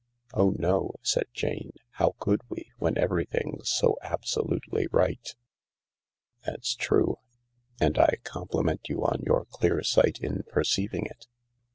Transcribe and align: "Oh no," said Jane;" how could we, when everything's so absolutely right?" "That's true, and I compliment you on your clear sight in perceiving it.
"Oh 0.33 0.55
no," 0.57 0.95
said 1.03 1.27
Jane;" 1.31 1.73
how 1.99 2.15
could 2.17 2.41
we, 2.49 2.71
when 2.79 2.97
everything's 2.97 3.69
so 3.69 3.99
absolutely 4.01 4.87
right?" 4.91 5.35
"That's 6.43 6.73
true, 6.73 7.19
and 7.79 7.99
I 7.99 8.15
compliment 8.23 8.89
you 8.89 9.05
on 9.05 9.21
your 9.21 9.45
clear 9.45 9.83
sight 9.83 10.17
in 10.17 10.41
perceiving 10.51 11.05
it. 11.05 11.27